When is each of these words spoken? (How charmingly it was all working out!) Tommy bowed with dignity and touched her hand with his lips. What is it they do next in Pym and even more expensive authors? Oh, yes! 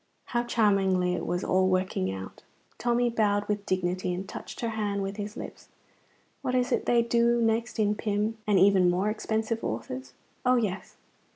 (How 0.25 0.41
charmingly 0.41 1.13
it 1.13 1.27
was 1.27 1.43
all 1.43 1.67
working 1.69 2.11
out!) 2.11 2.41
Tommy 2.79 3.11
bowed 3.11 3.47
with 3.47 3.67
dignity 3.67 4.11
and 4.15 4.27
touched 4.27 4.61
her 4.61 4.69
hand 4.69 5.03
with 5.03 5.17
his 5.17 5.37
lips. 5.37 5.67
What 6.41 6.55
is 6.55 6.71
it 6.71 6.87
they 6.87 7.03
do 7.03 7.39
next 7.39 7.77
in 7.77 7.93
Pym 7.93 8.39
and 8.47 8.57
even 8.57 8.89
more 8.89 9.11
expensive 9.11 9.63
authors? 9.63 10.13
Oh, 10.43 10.55
yes! 10.55 10.95